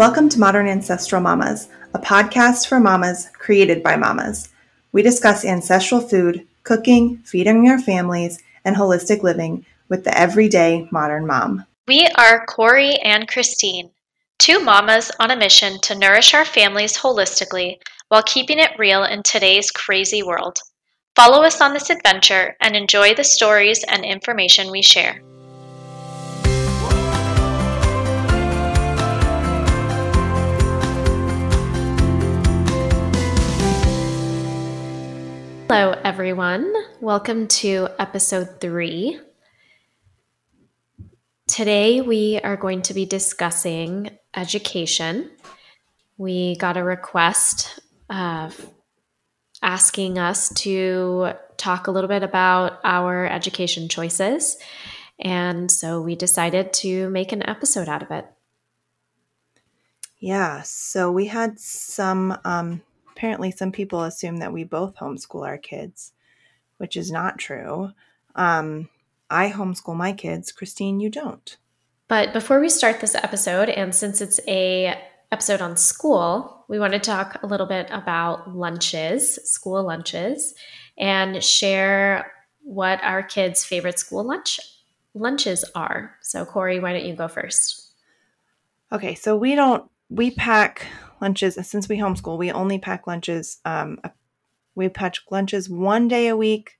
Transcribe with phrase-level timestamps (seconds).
[0.00, 4.48] Welcome to Modern Ancestral Mamas, a podcast for mamas created by mamas.
[4.92, 11.26] We discuss ancestral food, cooking, feeding our families, and holistic living with the everyday modern
[11.26, 11.66] mom.
[11.86, 13.90] We are Corey and Christine,
[14.38, 17.76] two mamas on a mission to nourish our families holistically
[18.08, 20.60] while keeping it real in today's crazy world.
[21.14, 25.20] Follow us on this adventure and enjoy the stories and information we share.
[35.72, 36.74] Hello, everyone.
[37.00, 39.20] Welcome to episode three.
[41.46, 45.30] Today, we are going to be discussing education.
[46.18, 47.78] We got a request
[48.10, 48.50] uh,
[49.62, 54.56] asking us to talk a little bit about our education choices.
[55.20, 58.26] And so we decided to make an episode out of it.
[60.18, 62.82] Yeah, so we had some um,
[63.20, 66.12] apparently some people assume that we both homeschool our kids,
[66.78, 67.90] which is not true.
[68.34, 68.88] Um,
[69.28, 70.52] I homeschool my kids.
[70.52, 71.58] Christine, you don't.
[72.08, 74.98] But before we start this episode, and since it's a
[75.30, 80.54] episode on school, we want to talk a little bit about lunches, school lunches,
[80.96, 82.32] and share
[82.62, 84.58] what our kids' favorite school lunch
[85.12, 86.16] lunches are.
[86.22, 87.92] So, Corey, why don't you go first?
[88.90, 90.86] Okay, so we don't we pack
[91.20, 91.58] lunches.
[91.66, 93.98] Since we homeschool we only pack lunches um,
[94.74, 96.78] we pack lunches one day a week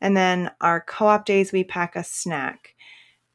[0.00, 2.74] and then our co-op days we pack a snack.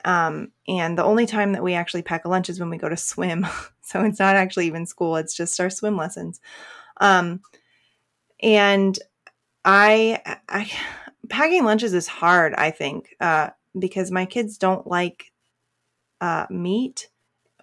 [0.04, 2.90] Um, and the only time that we actually pack a lunch is when we go
[2.90, 3.46] to swim.
[3.88, 6.42] So it's not actually even school it's just our swim lessons.
[7.00, 7.42] Um,
[8.42, 8.98] and
[9.64, 10.72] I, I
[11.30, 15.32] packing lunches is hard i think uh, because my kids don't like
[16.22, 17.10] uh, meat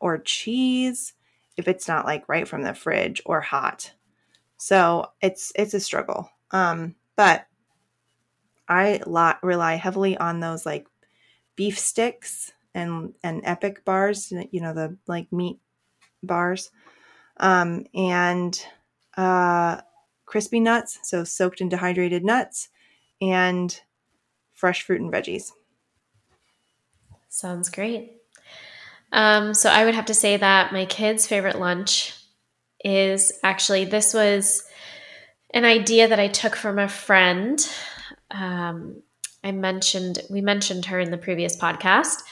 [0.01, 1.15] or cheese
[1.57, 3.93] if it's not like right from the fridge or hot.
[4.57, 6.31] So it's it's a struggle.
[6.51, 7.47] Um, but
[8.69, 10.87] I lot, rely heavily on those like
[11.57, 15.59] beef sticks and and epic bars, you know, the like meat
[16.23, 16.71] bars.
[17.39, 18.59] Um, and
[19.17, 19.81] uh,
[20.27, 22.69] crispy nuts, so soaked and dehydrated nuts,
[23.21, 23.81] and
[24.53, 25.53] fresh fruit and veggies.
[27.29, 28.22] Sounds great.
[29.13, 32.15] Um, so I would have to say that my kids' favorite lunch
[32.85, 34.65] is actually this was
[35.53, 37.61] an idea that I took from a friend.
[38.31, 39.03] Um,
[39.45, 42.23] I mentioned we mentioned her in the previous podcast,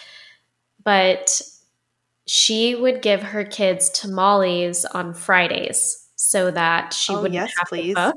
[0.82, 1.40] but
[2.26, 7.68] she would give her kids tamales on Fridays so that she oh, wouldn't yes, have
[7.68, 7.94] please.
[7.94, 8.14] to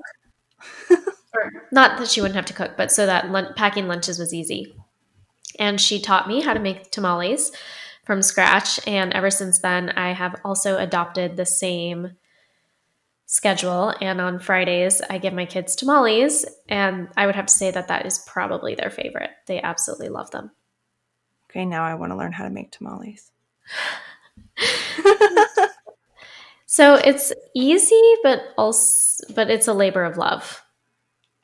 [0.89, 1.15] cook.
[1.71, 4.73] not that she wouldn't have to cook, but so that packing lunches was easy.
[5.59, 7.51] And she taught me how to make tamales
[8.03, 8.79] from scratch.
[8.87, 12.11] And ever since then, I have also adopted the same
[13.25, 13.93] schedule.
[14.01, 16.45] And on Fridays, I give my kids tamales.
[16.69, 19.31] And I would have to say that that is probably their favorite.
[19.47, 20.51] They absolutely love them.
[21.49, 23.31] Okay, now I want to learn how to make tamales.
[26.65, 30.63] so it's easy, but also, but it's a labor of love.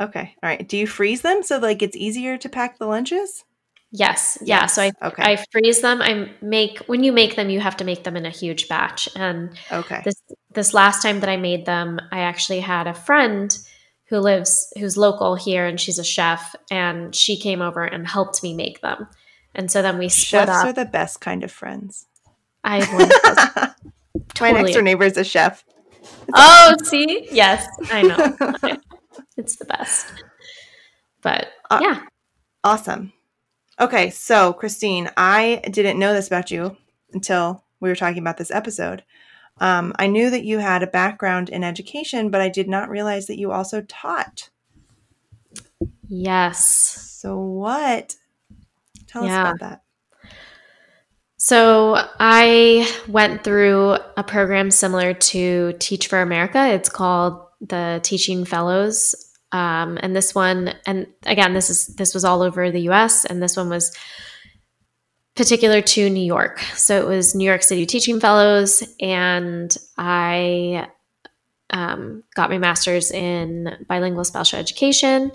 [0.01, 0.35] Okay.
[0.41, 0.67] All right.
[0.67, 3.43] Do you freeze them so like it's easier to pack the lunches?
[3.91, 4.37] Yes.
[4.41, 4.67] Yeah.
[4.67, 5.23] So I okay.
[5.23, 6.01] I freeze them.
[6.01, 9.09] I make when you make them, you have to make them in a huge batch.
[9.15, 10.01] And okay.
[10.05, 10.21] This
[10.53, 13.57] this last time that I made them, I actually had a friend
[14.05, 18.43] who lives who's local here and she's a chef and she came over and helped
[18.43, 19.07] me make them.
[19.55, 20.65] And so then we split Chefs up.
[20.65, 22.05] are the best kind of friends.
[22.63, 22.79] I
[24.35, 24.53] totally.
[24.53, 25.63] My next door neighbor is a chef.
[26.33, 27.27] oh, see?
[27.31, 28.77] Yes, I know.
[29.37, 30.07] it's the best.
[31.21, 32.01] But uh, yeah.
[32.63, 33.13] Awesome.
[33.79, 36.75] Okay, so Christine, I didn't know this about you
[37.13, 39.03] until we were talking about this episode.
[39.61, 43.27] Um, I knew that you had a background in education, but I did not realize
[43.27, 44.49] that you also taught.
[46.07, 46.65] Yes.
[47.21, 48.15] So, what?
[49.07, 49.43] Tell yeah.
[49.43, 49.81] us about that.
[51.37, 56.67] So, I went through a program similar to Teach for America.
[56.67, 62.23] It's called the Teaching Fellows um, and this one, and again, this is this was
[62.23, 63.25] all over the U.S.
[63.25, 63.95] and this one was
[65.35, 66.59] particular to New York.
[66.75, 70.87] So it was New York City Teaching Fellows, and I
[71.71, 75.31] um, got my master's in bilingual special education,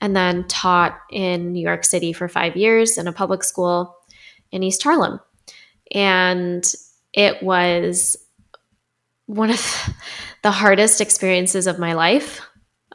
[0.00, 3.94] and then taught in New York City for five years in a public school
[4.50, 5.20] in East Harlem,
[5.92, 6.64] and
[7.12, 8.16] it was
[9.26, 9.94] one of
[10.42, 12.40] the hardest experiences of my life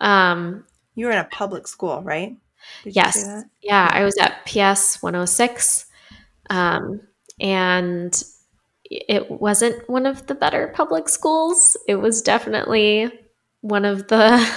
[0.01, 2.35] um, you were in a public school, right?
[2.83, 3.43] Did yes.
[3.61, 5.85] Yeah, I was at PS 106.
[6.49, 7.01] Um,
[7.39, 8.23] and
[8.89, 11.75] it wasn't one of the better public schools.
[11.87, 13.11] It was definitely
[13.61, 14.47] one of the,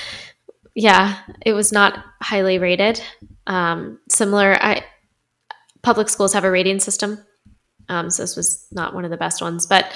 [0.74, 3.00] yeah, it was not highly rated.
[3.46, 4.84] Um, similar, I
[5.82, 7.24] public schools have a rating system,
[7.88, 9.66] um, so this was not one of the best ones.
[9.66, 9.92] But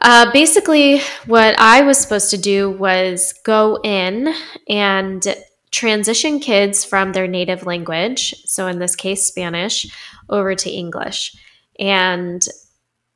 [0.00, 4.32] uh, basically, what I was supposed to do was go in
[4.68, 5.22] and
[5.70, 9.86] transition kids from their native language, so in this case, Spanish,
[10.28, 11.34] over to English.
[11.78, 12.46] And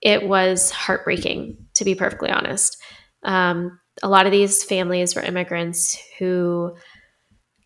[0.01, 2.77] it was heartbreaking, to be perfectly honest.
[3.23, 6.77] Um, a lot of these families were immigrants who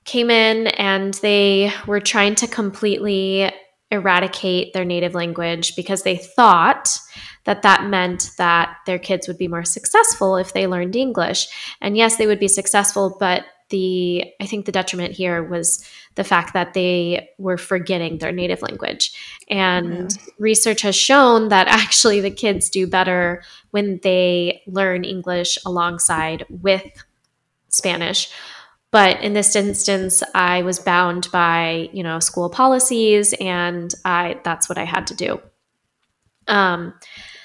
[0.05, 3.51] came in and they were trying to completely
[3.91, 6.99] eradicate their native language because they thought
[7.45, 11.49] that that meant that their kids would be more successful if they learned English.
[11.81, 16.25] And yes, they would be successful, but the I think the detriment here was the
[16.25, 19.13] fact that they were forgetting their native language.
[19.49, 20.33] And yeah.
[20.39, 26.85] research has shown that actually the kids do better when they learn English alongside with
[27.69, 28.31] Spanish.
[28.91, 34.69] But in this instance, I was bound by, you know, school policies and I that's
[34.69, 35.41] what I had to do.
[36.47, 36.95] Um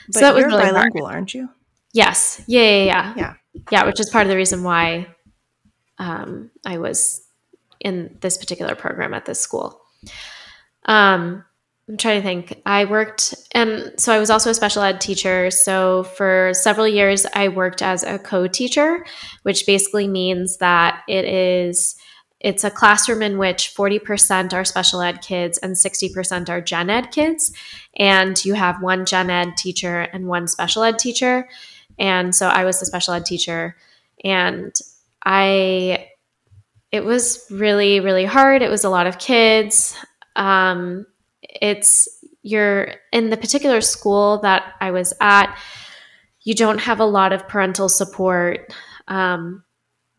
[0.07, 1.15] but so that was really bilingual, hard.
[1.15, 1.49] aren't you?
[1.93, 2.41] Yes.
[2.47, 3.13] Yeah, yeah, yeah.
[3.15, 3.33] Yeah.
[3.71, 5.07] Yeah, which is part of the reason why
[5.99, 7.21] um, I was
[7.79, 9.79] in this particular program at this school.
[10.85, 11.45] Um,
[11.89, 12.61] I'm trying to think.
[12.65, 15.51] I worked, and so I was also a special ed teacher.
[15.51, 19.05] So for several years, I worked as a co-teacher,
[19.43, 21.95] which basically means that it is
[22.39, 27.11] it's a classroom in which 40% are special ed kids and 60% are gen ed
[27.11, 27.53] kids,
[27.97, 31.49] and you have one gen ed teacher and one special ed teacher.
[31.99, 33.75] And so I was the special ed teacher,
[34.23, 34.73] and
[35.25, 36.07] I
[36.93, 38.61] it was really really hard.
[38.61, 39.97] It was a lot of kids.
[40.37, 41.05] Um,
[41.61, 42.07] it's
[42.41, 45.57] you're in the particular school that I was at.
[46.41, 48.73] You don't have a lot of parental support.
[49.07, 49.63] Um,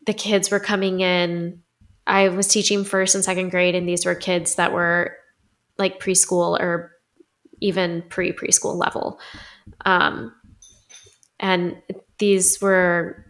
[0.05, 1.61] the kids were coming in.
[2.07, 5.15] I was teaching first and second grade, and these were kids that were
[5.77, 6.91] like preschool or
[7.61, 9.19] even pre preschool level.
[9.85, 10.33] Um,
[11.39, 11.77] and
[12.17, 13.25] these were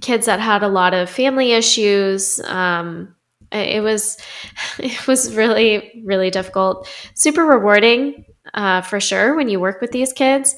[0.00, 2.40] kids that had a lot of family issues.
[2.40, 3.14] Um,
[3.52, 4.18] it was
[4.78, 6.88] it was really really difficult.
[7.14, 8.24] Super rewarding
[8.54, 10.54] uh, for sure when you work with these kids,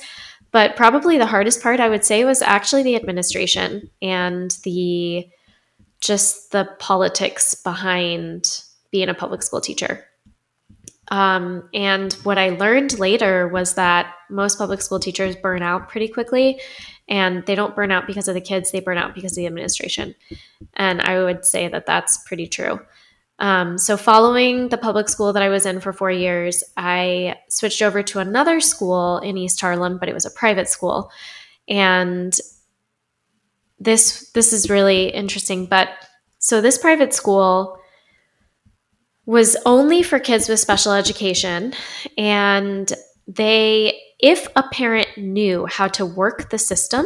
[0.51, 5.27] but probably the hardest part I would say was actually the administration and the
[6.01, 10.05] just the politics behind being a public school teacher.
[11.09, 16.09] Um, and what I learned later was that most public school teachers burn out pretty
[16.09, 16.61] quickly
[17.09, 19.47] and they don't burn out because of the kids they burn out because of the
[19.47, 20.15] administration.
[20.75, 22.81] And i would say that that's pretty true.
[23.39, 27.83] Um, so following the public school that i was in for four years i switched
[27.83, 31.11] over to another school in east harlem but it was a private school.
[31.69, 32.39] And
[33.79, 35.89] this this is really interesting but
[36.39, 37.79] so this private school
[39.27, 41.73] was only for kids with special education
[42.19, 42.93] and
[43.29, 47.05] they if a parent knew how to work the system,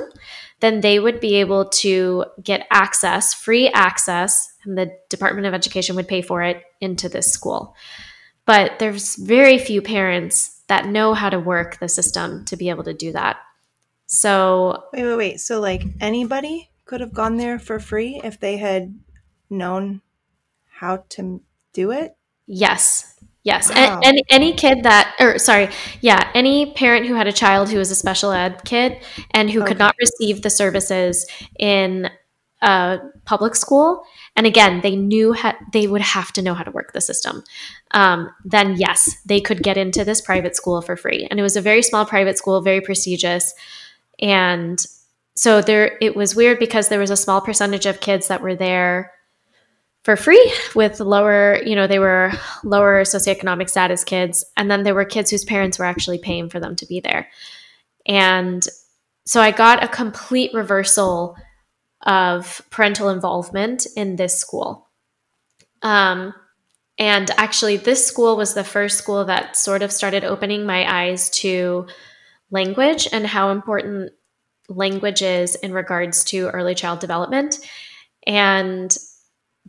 [0.60, 5.96] then they would be able to get access, free access, and the Department of Education
[5.96, 7.74] would pay for it into this school.
[8.44, 12.84] But there's very few parents that know how to work the system to be able
[12.84, 13.38] to do that.
[14.06, 15.40] So, wait, wait, wait.
[15.40, 18.94] So, like anybody could have gone there for free if they had
[19.50, 20.02] known
[20.68, 22.16] how to do it?
[22.46, 23.15] Yes.
[23.46, 24.00] Yes, wow.
[24.02, 25.68] and, and, any kid that, or sorry,
[26.00, 28.98] yeah, any parent who had a child who was a special ed kid
[29.30, 29.68] and who okay.
[29.68, 31.24] could not receive the services
[31.56, 32.10] in
[32.60, 34.02] a public school,
[34.34, 37.44] and again, they knew ha- they would have to know how to work the system.
[37.92, 41.54] Um, then yes, they could get into this private school for free, and it was
[41.54, 43.54] a very small private school, very prestigious,
[44.18, 44.84] and
[45.36, 48.56] so there it was weird because there was a small percentage of kids that were
[48.56, 49.12] there
[50.06, 52.30] for free with lower, you know, they were
[52.62, 54.44] lower socioeconomic status kids.
[54.56, 57.28] And then there were kids whose parents were actually paying for them to be there.
[58.06, 58.64] And
[59.24, 61.34] so I got a complete reversal
[62.02, 64.86] of parental involvement in this school.
[65.82, 66.32] Um,
[66.98, 71.30] and actually, this school was the first school that sort of started opening my eyes
[71.30, 71.88] to
[72.52, 74.12] language and how important
[74.68, 77.58] language is in regards to early child development.
[78.24, 78.96] And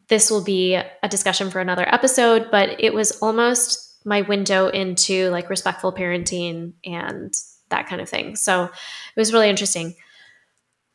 [0.09, 5.29] this will be a discussion for another episode, but it was almost my window into
[5.31, 7.33] like respectful parenting and
[7.69, 8.35] that kind of thing.
[8.37, 8.71] So it
[9.17, 9.95] was really interesting.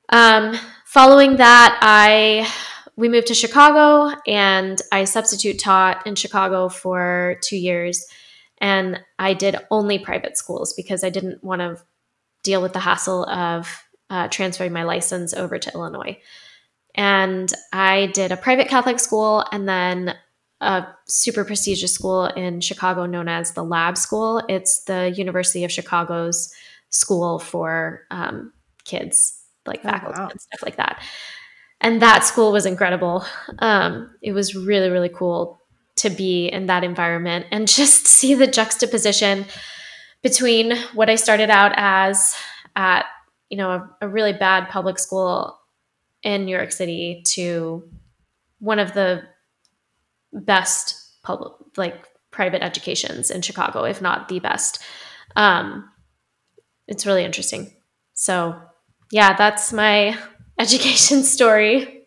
[0.09, 2.49] Um, following that, I
[2.97, 8.07] we moved to Chicago and I substitute taught in Chicago for two years.
[8.63, 11.83] and I did only private schools because I didn't want to
[12.45, 13.69] deal with the hassle of
[14.09, 16.19] uh, transferring my license over to Illinois.
[16.95, 20.15] And I did a private Catholic school and then
[20.61, 24.43] a super prestigious school in Chicago known as the Lab School.
[24.49, 26.55] It's the University of Chicago's
[26.91, 28.53] school for um,
[28.85, 30.29] kids, like oh, faculty wow.
[30.29, 31.03] and stuff like that.
[31.81, 33.25] And that school was incredible.
[33.59, 35.61] Um, it was really, really cool
[35.97, 39.47] to be in that environment and just see the juxtaposition
[40.23, 42.37] between what I started out as
[42.77, 43.07] at,
[43.51, 45.59] you know, a, a really bad public school
[46.23, 47.89] in New York City to
[48.59, 49.23] one of the
[50.33, 54.83] best public like private educations in Chicago, if not the best.
[55.37, 55.89] Um,
[56.89, 57.73] it's really interesting.
[58.15, 58.61] So,
[59.11, 60.19] yeah, that's my
[60.59, 62.07] education story.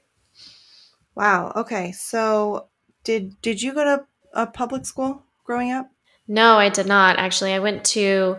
[1.15, 1.53] Wow.
[1.55, 1.91] Okay.
[1.93, 2.67] So,
[3.03, 5.89] did did you go to a public school growing up?
[6.27, 7.17] No, I did not.
[7.17, 8.37] Actually, I went to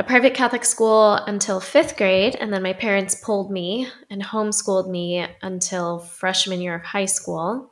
[0.00, 4.88] a private Catholic school until fifth grade, and then my parents pulled me and homeschooled
[4.88, 7.70] me until freshman year of high school.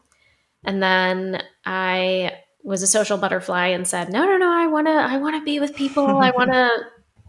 [0.62, 2.32] And then I
[2.62, 4.50] was a social butterfly and said, "No, no, no!
[4.50, 4.92] I want to.
[4.92, 6.18] I want to be with people.
[6.18, 6.68] I want to,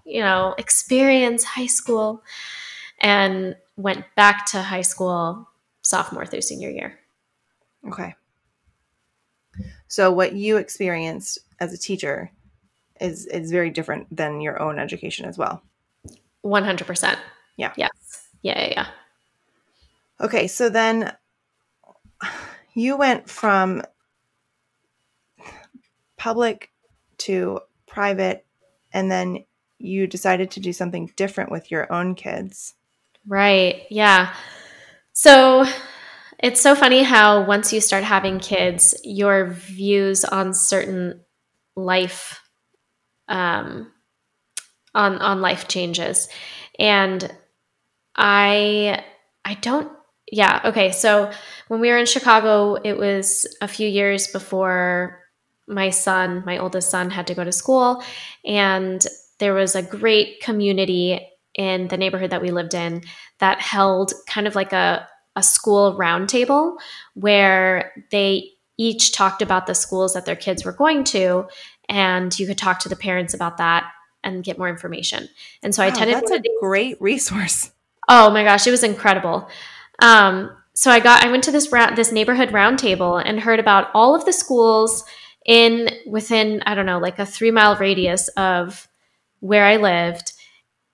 [0.03, 2.22] you know, experience high school."
[3.00, 5.48] And went back to high school
[5.82, 7.00] sophomore through senior year.
[7.88, 8.15] Okay.
[9.88, 12.32] So what you experienced as a teacher
[13.00, 15.63] is is very different than your own education as well.
[16.46, 17.18] 100%.
[17.58, 17.74] Yeah.
[17.75, 18.27] Yes.
[18.41, 18.88] Yeah, yeah, yeah.
[20.22, 21.13] Okay, so then
[22.74, 23.84] you went from
[26.18, 26.72] public
[27.18, 28.46] to private
[28.94, 29.46] and then
[29.77, 32.75] you decided to do something different with your own kids.
[33.27, 33.84] Right.
[33.89, 34.34] Yeah.
[35.13, 35.65] So
[36.39, 41.22] it's so funny how once you start having kids, your views on certain
[41.75, 42.41] life
[43.30, 43.92] um,
[44.94, 46.28] on on life changes.
[46.78, 47.32] And
[48.16, 49.04] I
[49.46, 49.92] I don't
[50.32, 50.92] yeah, okay.
[50.92, 51.32] So
[51.70, 55.20] when we were in Chicago, it was a few years before
[55.68, 58.04] my son, my oldest son had to go to school
[58.46, 59.06] and
[59.40, 61.20] there was a great community
[61.56, 63.02] in the neighborhood that we lived in
[63.40, 66.76] that held kind of like a a school roundtable
[67.14, 71.48] where they each talked about the schools that their kids were going to,
[71.89, 73.91] and you could talk to the parents about that
[74.24, 75.27] and get more information.
[75.63, 76.15] And so wow, I attended.
[76.15, 77.72] That's a great resource.
[78.08, 79.50] Oh my gosh, it was incredible.
[80.01, 84.15] Um, so I got I went to this this neighborhood roundtable and heard about all
[84.15, 85.03] of the schools
[85.46, 88.88] in within I don't know like a three mile radius of
[89.41, 90.34] where I lived.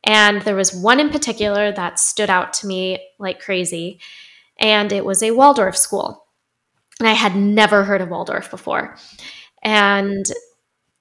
[0.03, 3.99] And there was one in particular that stood out to me like crazy
[4.59, 6.25] and it was a Waldorf school.
[6.99, 8.97] And I had never heard of Waldorf before.
[9.63, 10.25] And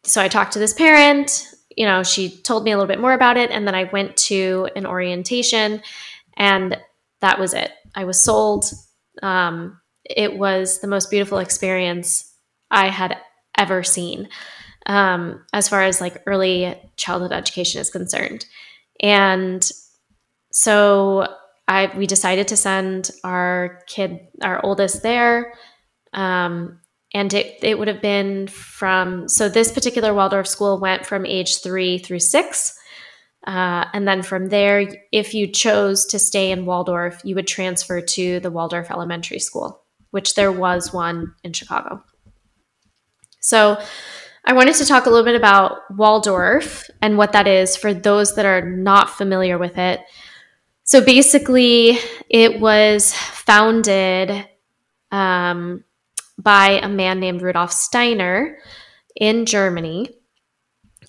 [0.04, 3.12] so I talked to this parent, you know, she told me a little bit more
[3.12, 3.50] about it.
[3.50, 5.82] And then I went to an orientation,
[6.36, 6.76] and
[7.20, 7.72] that was it.
[7.94, 8.66] I was sold.
[9.22, 12.32] Um, it was the most beautiful experience
[12.70, 13.16] I had
[13.56, 14.28] ever seen
[14.86, 18.46] um, as far as like early childhood education is concerned.
[19.00, 19.68] And
[20.52, 21.26] so
[21.66, 25.54] I we decided to send our kid, our oldest, there.
[26.12, 26.80] Um,
[27.14, 31.62] and it, it would have been from so this particular Waldorf school went from age
[31.62, 32.76] three through six.
[33.46, 38.00] Uh, and then from there, if you chose to stay in Waldorf, you would transfer
[38.00, 42.02] to the Waldorf Elementary School, which there was one in Chicago.
[43.40, 43.78] So
[44.46, 48.34] I wanted to talk a little bit about Waldorf and what that is for those
[48.36, 50.00] that are not familiar with it.
[50.84, 51.98] So basically,
[52.30, 54.46] it was founded
[55.10, 55.84] um,
[56.38, 58.58] by a man named Rudolf Steiner
[59.16, 60.10] in Germany.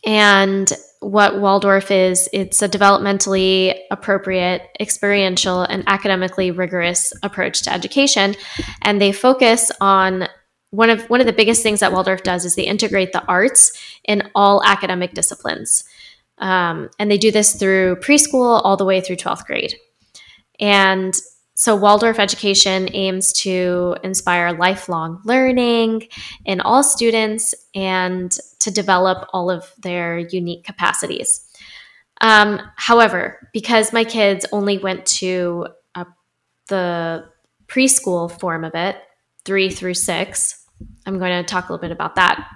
[0.06, 8.36] And what Waldorf is, it's a developmentally appropriate, experiential, and academically rigorous approach to education.
[8.82, 10.28] And they focus on
[10.72, 13.72] one of one of the biggest things that Waldorf does is they integrate the arts
[14.04, 15.84] in all academic disciplines.
[16.38, 19.76] Um, and they do this through preschool all the way through 12th grade.
[20.60, 21.14] And
[21.58, 26.10] so Waldorf education aims to inspire lifelong learning
[26.44, 31.50] in all students and to develop all of their unique capacities.
[32.20, 36.06] Um, however, because my kids only went to uh,
[36.68, 37.26] the
[37.68, 38.98] preschool form of it,
[39.46, 40.62] three through six,
[41.06, 42.50] I'm going to talk a little bit about that.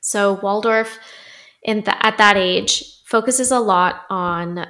[0.00, 0.98] So Waldorf
[1.62, 4.66] in the, at that age focuses a lot on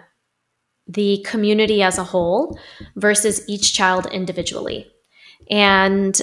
[0.92, 2.58] the community as a whole
[2.96, 4.86] versus each child individually.
[5.50, 6.20] And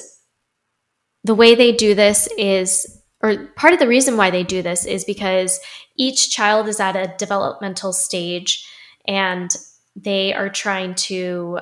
[1.24, 4.86] the way they do this is or part of the reason why they do this
[4.86, 5.60] is because
[5.96, 8.66] each child is at a developmental stage
[9.06, 9.54] and
[9.94, 11.58] they are trying to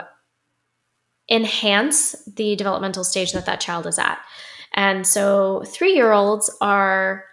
[1.28, 4.18] enhance the developmental stage that that child is at.
[4.74, 7.24] And so 3-year-olds are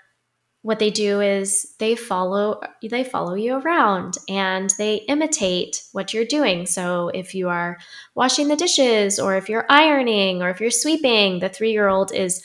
[0.66, 6.26] what they do is they follow they follow you around and they imitate what you're
[6.26, 6.66] doing.
[6.66, 7.78] So if you are
[8.16, 12.44] washing the dishes or if you're ironing or if you're sweeping the 3-year-old is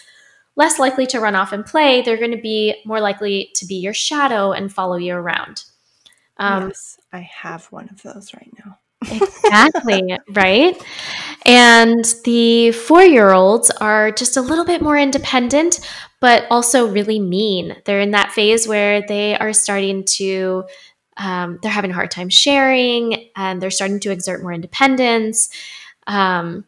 [0.55, 2.03] less likely to run off and play.
[2.03, 5.65] They're going to be more likely to be your shadow and follow you around.
[6.37, 8.79] Um, yes i have one of those right now
[9.11, 10.83] exactly right
[11.47, 15.81] and the four year olds are just a little bit more independent
[16.21, 17.77] but also really mean.
[17.85, 20.65] They're in that phase where they are starting to,
[21.17, 25.49] um, they're having a hard time sharing and they're starting to exert more independence.
[26.07, 26.67] Um,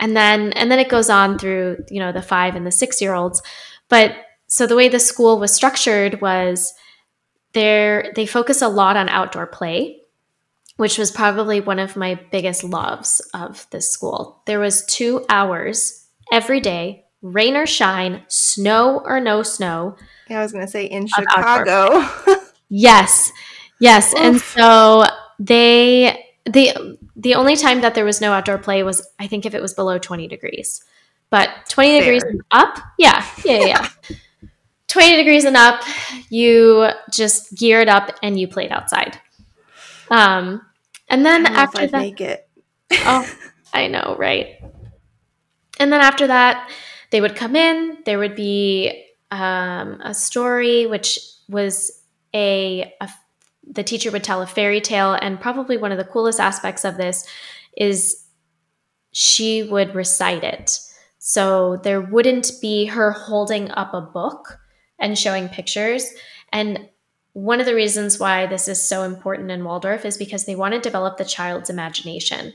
[0.00, 3.02] and then, and then it goes on through, you know, the five and the six
[3.02, 3.42] year olds.
[3.90, 6.72] But so the way the school was structured was
[7.52, 9.99] there, they focus a lot on outdoor play
[10.80, 14.40] which was probably one of my biggest loves of this school.
[14.46, 19.94] There was 2 hours every day rain or shine, snow or no snow.
[20.30, 22.08] Yeah, I was going to say in Chicago.
[22.70, 23.30] yes.
[23.78, 24.14] Yes.
[24.14, 24.20] Oof.
[24.20, 25.04] And so
[25.38, 29.54] they the the only time that there was no outdoor play was I think if
[29.54, 30.82] it was below 20 degrees.
[31.28, 32.00] But 20 Fair.
[32.00, 32.78] degrees and up?
[32.98, 33.22] Yeah.
[33.44, 33.88] Yeah, yeah.
[34.88, 35.82] 20 degrees and up,
[36.30, 39.20] you just geared up and you played outside.
[40.10, 40.62] Um
[41.10, 42.48] and then after that make it.
[42.92, 43.30] oh,
[43.72, 44.60] I know, right?
[45.78, 46.70] And then after that,
[47.10, 51.90] they would come in, there would be um, a story, which was
[52.34, 53.08] a, a
[53.72, 56.96] the teacher would tell a fairy tale, and probably one of the coolest aspects of
[56.96, 57.26] this
[57.76, 58.26] is
[59.12, 60.78] she would recite it.
[61.18, 64.58] So there wouldn't be her holding up a book
[64.98, 66.08] and showing pictures.
[66.52, 66.88] And
[67.32, 70.74] one of the reasons why this is so important in Waldorf is because they want
[70.74, 72.52] to develop the child's imagination.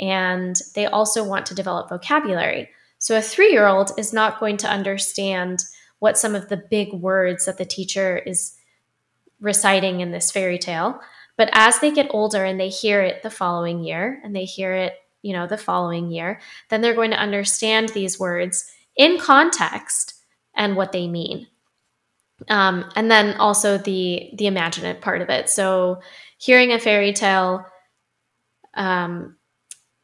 [0.00, 2.70] And they also want to develop vocabulary.
[2.98, 5.64] So a three year old is not going to understand
[5.98, 8.56] what some of the big words that the teacher is
[9.40, 11.00] reciting in this fairy tale.
[11.36, 14.72] But as they get older and they hear it the following year and they hear
[14.72, 20.14] it, you know, the following year, then they're going to understand these words in context
[20.54, 21.46] and what they mean.
[22.48, 25.48] Um, and then also the the imaginative part of it.
[25.48, 26.00] So
[26.38, 27.64] hearing a fairy tale
[28.74, 29.36] um,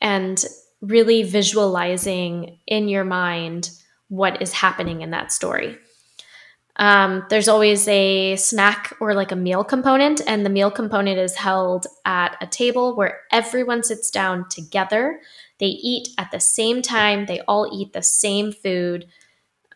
[0.01, 0.43] and
[0.81, 3.71] really visualizing in your mind
[4.09, 5.79] what is happening in that story.
[6.77, 11.37] Um, there's always a snack or like a meal component, and the meal component is
[11.37, 15.21] held at a table where everyone sits down together.
[15.59, 19.07] They eat at the same time, they all eat the same food.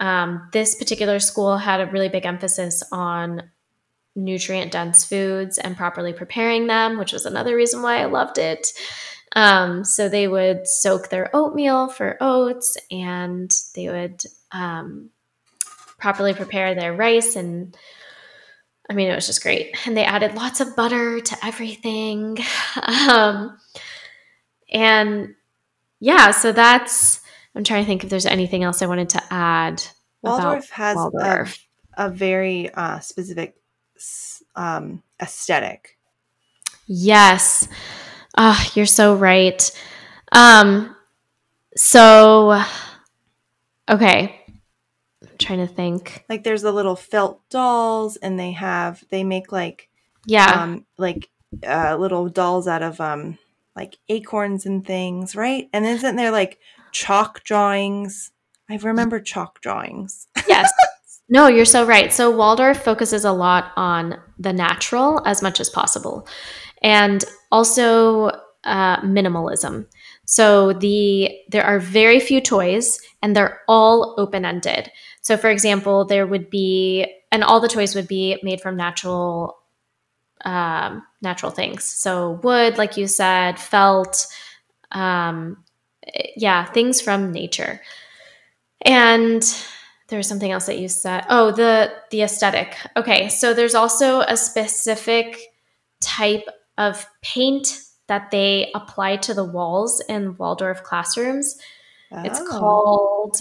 [0.00, 3.42] Um, this particular school had a really big emphasis on
[4.14, 8.72] nutrient dense foods and properly preparing them, which was another reason why I loved it.
[9.34, 15.10] Um, so they would soak their oatmeal for oats and they would um,
[15.98, 17.36] properly prepare their rice.
[17.36, 17.76] And
[18.88, 19.76] I mean, it was just great.
[19.86, 22.38] And they added lots of butter to everything.
[23.08, 23.58] Um,
[24.72, 25.34] and
[26.00, 27.20] yeah, so that's,
[27.56, 29.82] I'm trying to think if there's anything else I wanted to add.
[30.22, 31.66] Waldorf has Waldorf.
[31.96, 33.56] A, a very uh, specific
[34.54, 35.96] um, aesthetic.
[36.86, 37.66] Yes.
[38.36, 39.70] Oh, you're so right.
[40.32, 40.94] Um,
[41.74, 42.62] so,
[43.88, 44.38] okay.
[45.22, 46.24] I'm trying to think.
[46.28, 49.88] Like, there's the little felt dolls, and they have, they make like,
[50.26, 51.30] yeah, um, like
[51.66, 53.38] uh, little dolls out of, um,
[53.74, 55.68] like acorns and things, right?
[55.72, 56.58] And isn't there like
[56.96, 58.30] chalk drawings?
[58.70, 60.26] I remember chalk drawings.
[60.48, 60.70] yes.
[61.28, 62.12] No, you're so right.
[62.12, 66.26] So Waldorf focuses a lot on the natural as much as possible
[66.82, 68.30] and also
[68.64, 69.86] uh, minimalism.
[70.24, 74.90] So the there are very few toys, and they're all open ended.
[75.20, 79.56] So, for example, there would be, and all the toys would be made from natural,
[80.44, 81.84] um, natural things.
[81.84, 84.26] So wood, like you said, felt,
[84.92, 85.64] um,
[86.36, 87.80] yeah, things from nature.
[88.82, 89.42] And
[90.08, 91.24] there's something else that you said.
[91.28, 92.76] Oh, the the aesthetic.
[92.96, 95.52] Okay, so there's also a specific
[96.00, 96.46] type
[96.78, 101.58] of paint that they apply to the walls in Waldorf classrooms.
[102.12, 102.22] Oh.
[102.22, 103.40] It's called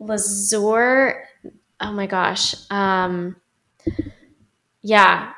[0.00, 1.24] Lazure.
[1.80, 2.54] Oh my gosh.
[2.70, 3.36] Um,
[4.80, 5.32] yeah.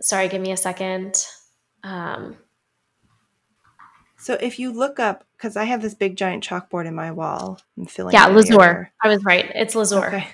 [0.00, 1.26] Sorry, give me a second.
[1.82, 2.36] Um,
[4.24, 7.60] so if you look up, because I have this big giant chalkboard in my wall.
[7.76, 8.14] I'm filling.
[8.14, 8.88] Yeah, Lazure.
[9.02, 9.52] I was right.
[9.54, 10.06] It's Lazure.
[10.06, 10.26] Okay.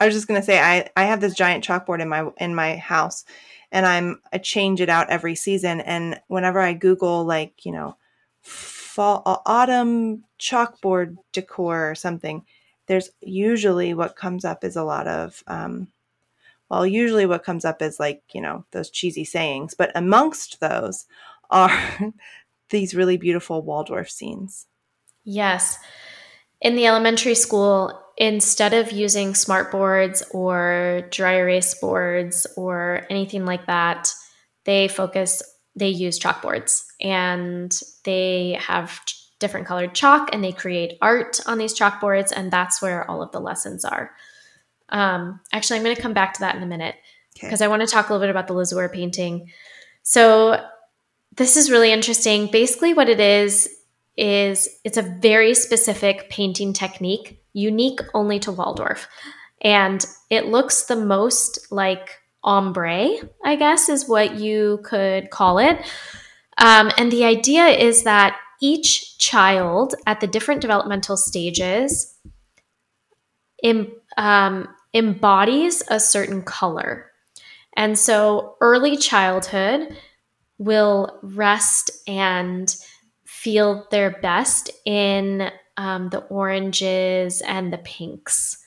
[0.00, 2.78] I was just gonna say I I have this giant chalkboard in my in my
[2.78, 3.24] house,
[3.70, 5.80] and I'm I change it out every season.
[5.80, 7.96] And whenever I Google like you know
[8.40, 12.44] fall autumn chalkboard decor or something,
[12.86, 15.86] there's usually what comes up is a lot of um,
[16.68, 21.06] well, usually what comes up is like you know those cheesy sayings, but amongst those
[21.52, 21.70] are
[22.72, 24.66] these really beautiful Waldorf scenes.
[25.22, 25.78] Yes.
[26.60, 33.44] In the elementary school, instead of using smart boards or dry erase boards or anything
[33.44, 34.12] like that,
[34.64, 35.42] they focus,
[35.76, 39.00] they use chalkboards and they have
[39.38, 42.32] different colored chalk and they create art on these chalkboards.
[42.34, 44.12] And that's where all of the lessons are.
[44.88, 46.94] Um, actually, I'm going to come back to that in a minute
[47.34, 47.64] because okay.
[47.64, 49.50] I want to talk a little bit about the Lazure painting.
[50.02, 50.62] So,
[51.36, 52.48] this is really interesting.
[52.50, 53.68] Basically, what it is
[54.16, 59.08] is it's a very specific painting technique, unique only to Waldorf.
[59.62, 62.10] And it looks the most like
[62.44, 63.08] ombre,
[63.44, 65.78] I guess is what you could call it.
[66.58, 72.14] Um, and the idea is that each child at the different developmental stages
[73.62, 77.10] em, um, embodies a certain color.
[77.76, 79.96] And so early childhood
[80.62, 82.74] will rest and
[83.24, 88.58] feel their best in um, the oranges and the pinks.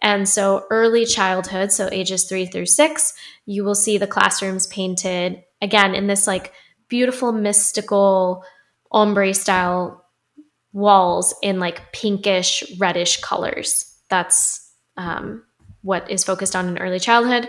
[0.00, 3.14] And so, early childhood, so ages three through six,
[3.46, 6.52] you will see the classrooms painted again in this like
[6.88, 8.44] beautiful, mystical
[8.92, 10.04] ombre style
[10.72, 13.98] walls in like pinkish, reddish colors.
[14.10, 15.44] That's um,
[15.82, 17.48] what is focused on in early childhood.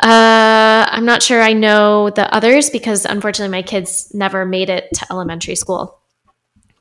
[0.00, 4.88] Uh, I'm not sure I know the others because unfortunately my kids never made it
[4.94, 6.00] to elementary school.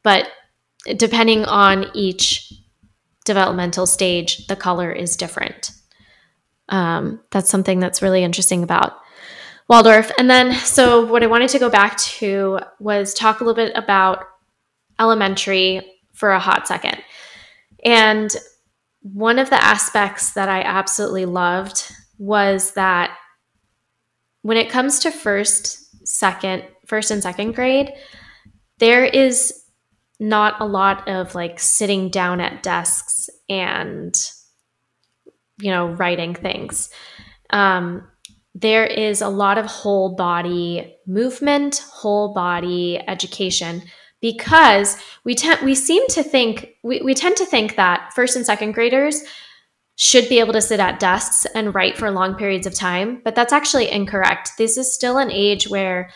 [0.04, 0.30] But
[0.96, 2.54] depending on each
[3.26, 5.72] developmental stage, the color is different.
[6.70, 8.94] Um, that's something that's really interesting about
[9.68, 10.12] Waldorf.
[10.18, 13.76] And then, so what I wanted to go back to was talk a little bit
[13.76, 14.26] about
[15.00, 15.82] elementary
[16.14, 16.98] for a hot second.
[17.84, 18.34] And
[19.02, 23.18] one of the aspects that I absolutely loved was that
[24.42, 27.92] when it comes to first, second, first and second grade,
[28.80, 29.54] there is
[30.20, 34.16] not a lot of like sitting down at desks and
[35.60, 36.90] you know writing things.
[37.50, 38.08] Um,
[38.56, 43.84] there is a lot of whole body movement whole body education
[44.22, 48.46] because we tend we seem to think we, we tend to think that first and
[48.46, 49.24] second graders
[49.98, 53.34] should be able to sit at desks and write for long periods of time, but
[53.34, 54.52] that's actually incorrect.
[54.58, 56.12] This is still an age where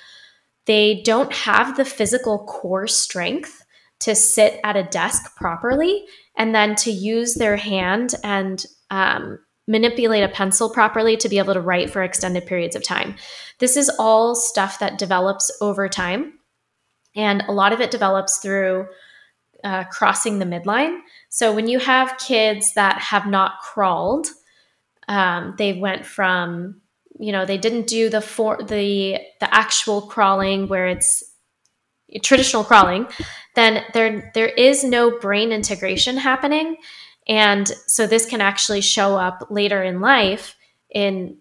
[0.67, 3.65] they don't have the physical core strength
[3.99, 6.05] to sit at a desk properly
[6.37, 11.55] and then to use their hand and um, manipulate a pencil properly to be able
[11.55, 13.15] to write for extended periods of time.
[13.57, 16.33] This is all stuff that develops over time,
[17.15, 18.87] and a lot of it develops through
[19.63, 20.99] uh, crossing the midline.
[21.31, 24.27] So when you have kids that have not crawled,
[25.07, 26.81] um, they went from
[27.19, 31.23] you know they didn't do the for the the actual crawling where it's
[32.23, 33.07] traditional crawling
[33.55, 36.77] then there there is no brain integration happening.
[37.27, 40.55] And so this can actually show up later in life
[40.89, 41.37] in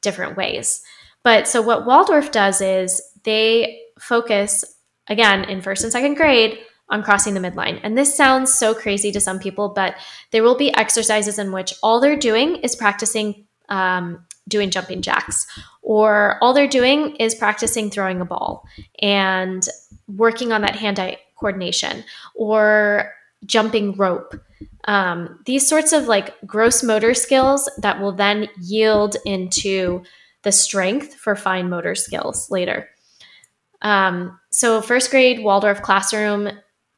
[0.00, 0.82] different ways.
[1.22, 4.64] But so what waldorf does is they focus
[5.08, 6.58] again in first and second grade
[6.92, 7.80] on crossing the midline.
[7.82, 9.96] And this sounds so crazy to some people, but
[10.30, 15.46] there will be exercises in which all they're doing is practicing um, doing jumping jacks,
[15.80, 18.64] or all they're doing is practicing throwing a ball
[19.00, 19.66] and
[20.06, 23.12] working on that hand eye coordination, or
[23.46, 24.34] jumping rope.
[24.84, 30.02] Um, these sorts of like gross motor skills that will then yield into
[30.42, 32.88] the strength for fine motor skills later.
[33.80, 36.50] Um, so, first grade Waldorf classroom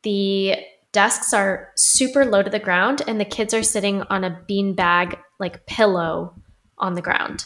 [0.05, 0.57] the
[0.93, 5.19] desks are super low to the ground and the kids are sitting on a beanbag
[5.41, 6.35] like pillow
[6.79, 7.45] on the ground.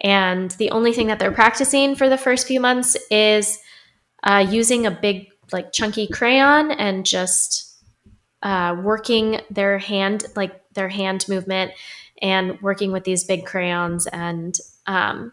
[0.00, 3.58] And the only thing that they're practicing for the first few months is
[4.22, 7.82] uh, using a big, like chunky crayon and just
[8.42, 11.72] uh, working their hand, like their hand movement,
[12.22, 14.06] and working with these big crayons.
[14.06, 14.54] And
[14.86, 15.32] um,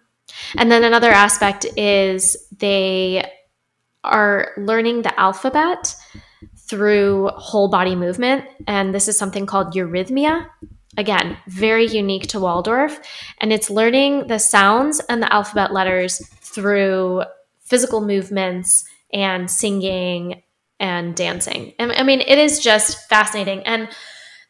[0.57, 3.29] and then another aspect is they
[4.03, 5.95] are learning the alphabet
[6.67, 8.45] through whole body movement.
[8.67, 10.47] And this is something called eurythmia.
[10.97, 12.99] Again, very unique to Waldorf.
[13.39, 17.23] And it's learning the sounds and the alphabet letters through
[17.61, 20.41] physical movements and singing
[20.79, 21.73] and dancing.
[21.79, 23.61] And I mean, it is just fascinating.
[23.63, 23.89] And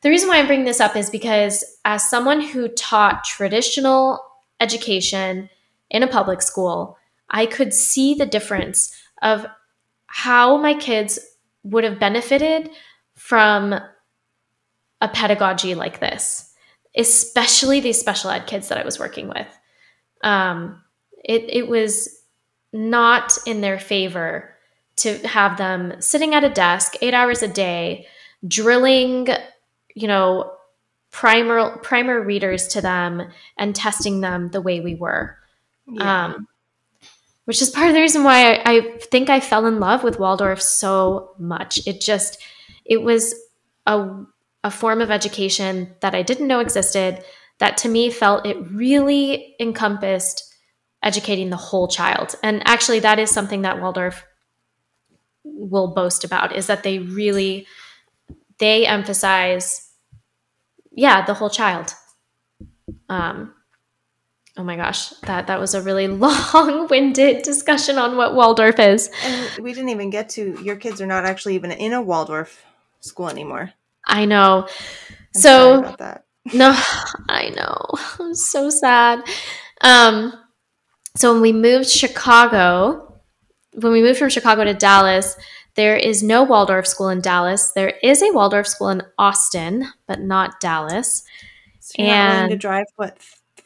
[0.02, 4.24] the reason why I'm bringing this up is because as someone who taught traditional
[4.60, 5.50] education
[5.90, 6.98] in a public school,
[7.30, 9.46] I could see the difference of
[10.06, 11.20] how my kids
[11.66, 12.70] would have benefited
[13.16, 13.74] from
[15.02, 16.54] a pedagogy like this,
[16.96, 19.48] especially these special ed kids that I was working with.
[20.24, 20.82] Um,
[21.24, 22.24] it, it was
[22.72, 24.54] not in their favor
[24.98, 28.08] to have them sitting at a desk eight hours a day,
[28.48, 29.28] drilling,
[29.94, 30.52] you know,
[31.12, 33.24] primer primer readers to them
[33.58, 35.38] and testing them the way we were.
[35.88, 36.26] Yeah.
[36.26, 36.48] Um,
[37.46, 40.20] which is part of the reason why I, I think I fell in love with
[40.20, 41.80] Waldorf so much.
[41.88, 42.42] It just,
[42.86, 43.36] it was
[43.86, 44.24] a,
[44.64, 47.24] a form of education that I didn't know existed
[47.60, 50.54] that to me felt it really encompassed
[51.04, 52.36] educating the whole child.
[52.44, 54.26] And actually, that is something that Waldorf
[55.44, 57.68] will boast about is that they really
[58.58, 59.92] they emphasize
[60.92, 61.94] yeah the whole child
[63.10, 63.54] um
[64.58, 66.08] oh my gosh that that was a really
[66.54, 69.10] long-winded discussion on what waldorf is.
[69.24, 72.64] And we didn't even get to your kids are not actually even in a waldorf
[73.00, 73.72] school anymore.
[74.06, 74.68] I know.
[74.68, 75.96] I'm so
[76.54, 76.80] no
[77.30, 77.78] i know.
[78.20, 79.24] I'm so sad.
[79.82, 80.34] Um
[81.16, 83.22] so when we moved Chicago,
[83.74, 85.38] when we moved from Chicago to Dallas,
[85.76, 87.72] there is no Waldorf school in Dallas.
[87.72, 91.24] There is a Waldorf school in Austin, but not Dallas.
[91.80, 93.18] So and to drive what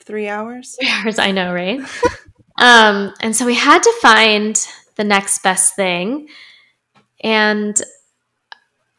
[0.10, 0.76] three hours?
[0.80, 1.80] Three hours, I know, right?
[2.60, 6.28] um, and so we had to find the next best thing.
[7.24, 7.80] And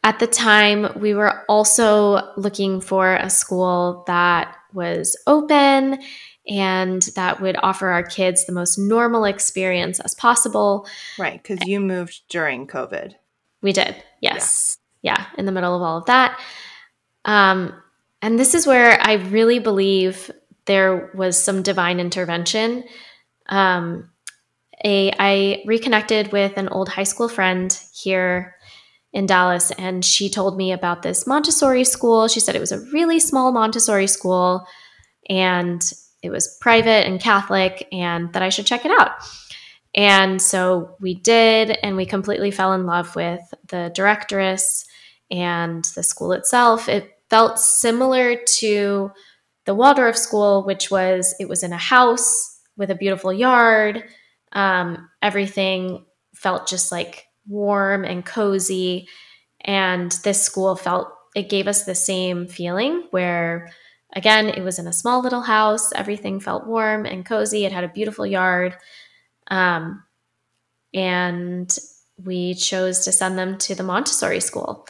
[0.05, 5.99] at the time, we were also looking for a school that was open
[6.47, 10.87] and that would offer our kids the most normal experience as possible.
[11.19, 13.15] Right, because you moved during COVID.
[13.61, 14.77] We did, yes.
[15.01, 15.17] Yeah.
[15.17, 16.39] yeah, in the middle of all of that.
[17.25, 17.73] Um,
[18.21, 20.31] and this is where I really believe
[20.65, 22.83] there was some divine intervention.
[23.47, 24.09] Um,
[24.83, 28.55] a, I reconnected with an old high school friend here
[29.13, 32.27] in Dallas, and she told me about this Montessori school.
[32.27, 34.65] She said it was a really small Montessori school,
[35.29, 35.81] and
[36.23, 39.11] it was private and Catholic and that I should check it out.
[39.93, 44.85] And so we did, and we completely fell in love with the directress
[45.29, 46.87] and the school itself.
[46.87, 49.11] It felt similar to
[49.65, 54.03] the Waldorf school, which was it was in a house with a beautiful yard.
[54.53, 59.07] Um, everything felt just like warm and cozy.
[59.61, 63.69] And this school felt it gave us the same feeling where
[64.13, 65.93] Again, it was in a small little house.
[65.93, 67.65] Everything felt warm and cozy.
[67.65, 68.75] It had a beautiful yard.
[69.47, 70.03] Um,
[70.93, 71.77] and
[72.21, 74.85] we chose to send them to the Montessori school.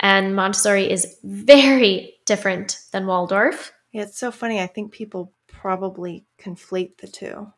[0.00, 3.72] And Montessori is very different than Waldorf.
[3.96, 4.60] Yeah, it's so funny.
[4.60, 7.50] I think people probably conflate the two.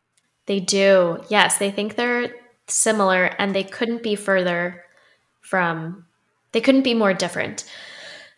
[0.46, 1.18] They do.
[1.29, 2.33] Yes, they think they're
[2.68, 4.85] similar and they couldn't be further
[5.40, 6.07] from,
[6.53, 7.64] they couldn't be more different.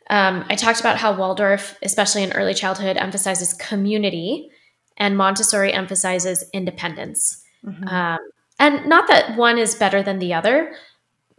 [0.08, 4.48] Um, I talked about how Waldorf, especially in early childhood, emphasizes community,
[4.96, 7.44] and Montessori emphasizes independence.
[7.66, 7.86] Mm-hmm.
[7.86, 8.18] Um,
[8.58, 10.72] and not that one is better than the other.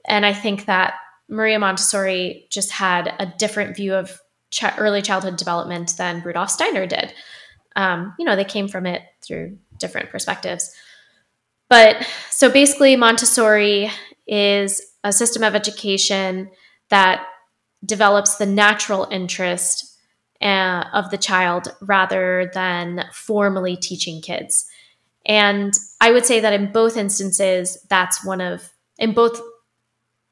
[0.05, 0.93] And I think that
[1.27, 6.85] Maria Montessori just had a different view of ch- early childhood development than Rudolf Steiner
[6.85, 7.13] did.
[7.75, 10.73] Um, you know, they came from it through different perspectives.
[11.69, 13.89] But so basically, Montessori
[14.27, 16.51] is a system of education
[16.89, 17.25] that
[17.85, 19.97] develops the natural interest
[20.41, 24.67] uh, of the child rather than formally teaching kids.
[25.25, 29.39] And I would say that in both instances, that's one of in both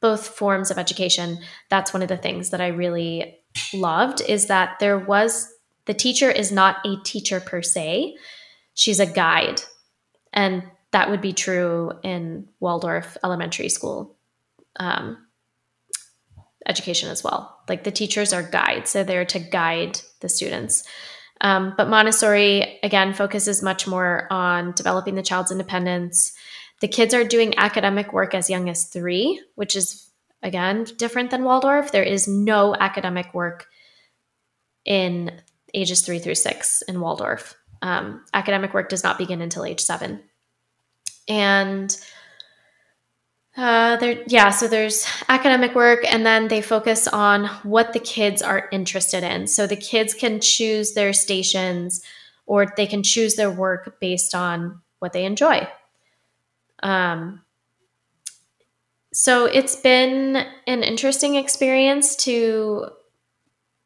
[0.01, 3.38] both forms of education, that's one of the things that I really
[3.73, 5.51] loved is that there was
[5.85, 8.15] the teacher is not a teacher per se.
[8.73, 9.61] She's a guide.
[10.31, 14.15] And that would be true in Waldorf Elementary School.
[14.79, 15.17] Um,
[16.67, 17.59] education as well.
[17.67, 20.83] Like the teachers are guides, So they're there to guide the students.
[21.41, 26.33] Um, but Montessori, again, focuses much more on developing the child's independence.
[26.81, 30.08] The kids are doing academic work as young as three, which is,
[30.41, 31.91] again, different than Waldorf.
[31.91, 33.67] There is no academic work
[34.85, 35.41] in
[35.73, 37.55] ages three through six in Waldorf.
[37.81, 40.21] Um, academic work does not begin until age seven.
[41.27, 41.95] And
[43.55, 48.41] uh, there, yeah, so there's academic work, and then they focus on what the kids
[48.41, 49.47] are interested in.
[49.47, 52.01] So the kids can choose their stations,
[52.45, 55.67] or they can choose their work based on what they enjoy.
[56.81, 57.41] Um,
[59.13, 60.35] so it's been
[60.67, 62.85] an interesting experience to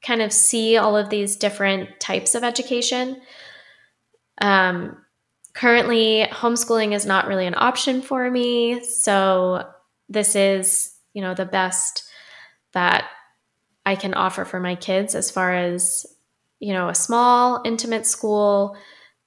[0.03, 3.21] kind of see all of these different types of education.
[4.41, 4.97] Um,
[5.53, 8.83] currently, homeschooling is not really an option for me.
[8.83, 9.65] So,
[10.09, 12.03] this is, you know, the best
[12.73, 13.05] that
[13.85, 16.05] I can offer for my kids as far as,
[16.59, 18.75] you know, a small, intimate school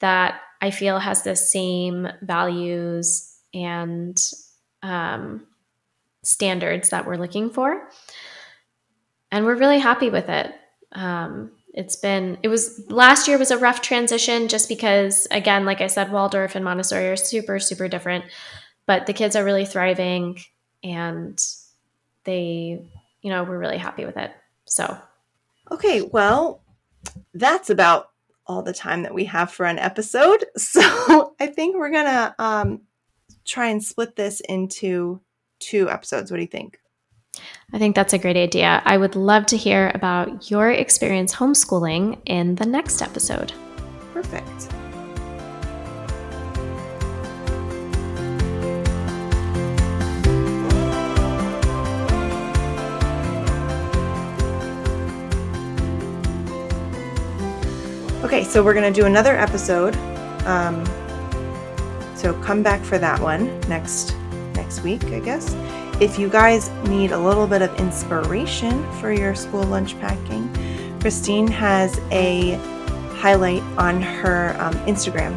[0.00, 4.20] that I feel has the same values and
[4.82, 5.46] um,
[6.26, 7.88] standards that we're looking for.
[9.30, 10.52] And we're really happy with it.
[10.92, 15.80] Um, it's been, it was last year was a rough transition just because, again, like
[15.80, 18.24] I said, Waldorf and Montessori are super, super different,
[18.86, 20.38] but the kids are really thriving
[20.82, 21.38] and
[22.24, 22.82] they,
[23.20, 24.32] you know, we're really happy with it.
[24.64, 24.96] So,
[25.70, 26.62] okay, well,
[27.34, 28.10] that's about
[28.46, 30.44] all the time that we have for an episode.
[30.56, 32.82] So I think we're gonna um,
[33.44, 35.20] try and split this into
[35.60, 36.30] two episodes.
[36.30, 36.78] What do you think?
[37.72, 38.82] I think that's a great idea.
[38.84, 43.52] I would love to hear about your experience homeschooling in the next episode.
[44.12, 44.68] Perfect.
[58.24, 59.94] Okay, so we're going to do another episode.
[60.46, 60.84] Um,
[62.16, 64.25] so come back for that one next next
[64.87, 65.53] week, I guess.
[66.01, 70.49] If you guys need a little bit of inspiration for your school lunch packing,
[71.01, 72.53] Christine has a
[73.16, 75.35] highlight on her um, Instagram,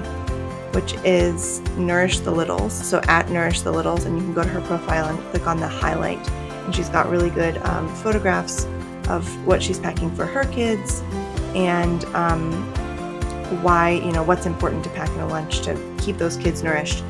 [0.75, 2.73] which is Nourish the Littles.
[2.73, 5.59] So at Nourish the Littles, and you can go to her profile and click on
[5.59, 6.23] the highlight.
[6.65, 8.65] And she's got really good um, photographs
[9.07, 11.01] of what she's packing for her kids
[11.55, 12.51] and um,
[13.63, 17.03] why, you know, what's important to pack in a lunch to keep those kids nourished.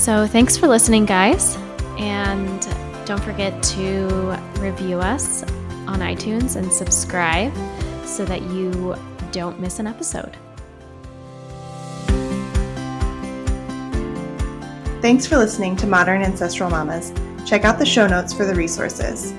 [0.00, 1.58] So thanks for listening, guys.
[1.98, 2.66] And
[3.04, 5.42] don't forget to review us
[5.86, 7.52] on iTunes and subscribe
[8.06, 8.96] so that you
[9.30, 10.38] don't miss an episode.
[15.02, 17.12] Thanks for listening to Modern Ancestral Mamas.
[17.46, 19.34] Check out the show notes for the resources.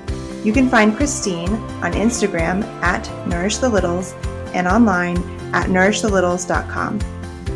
[0.45, 4.13] You can find Christine on Instagram at Nourish the Littles
[4.53, 5.17] and online
[5.55, 6.99] at nourishthelittles.com.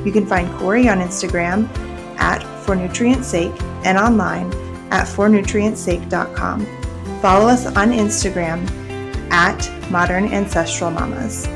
[0.03, 1.69] You can find Corey on Instagram
[2.17, 3.53] at For Nutrient Sake
[3.85, 4.51] and online
[4.91, 6.65] at fornutrientsake.com.
[7.21, 8.67] Follow us on Instagram
[9.31, 11.47] at Modern Ancestral Mamas.